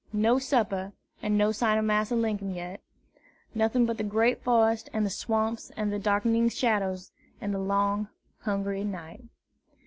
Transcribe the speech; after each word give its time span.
No 0.11 0.39
supper, 0.39 0.93
and 1.21 1.37
no 1.37 1.51
sign 1.51 1.77
of 1.77 1.85
Massa 1.85 2.15
Linkum 2.15 2.55
yet. 2.55 2.81
Nothing 3.53 3.85
but 3.85 3.99
the 3.99 4.03
great 4.03 4.43
forest 4.43 4.89
and 4.93 5.05
the 5.05 5.11
swamps 5.11 5.71
and 5.77 5.93
the 5.93 5.99
darkening 5.99 6.49
shadows 6.49 7.11
and 7.39 7.53
the 7.53 7.59
long, 7.59 8.07
hungry 8.39 8.83
night. 8.83 9.21